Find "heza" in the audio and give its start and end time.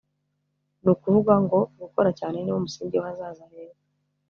3.51-3.83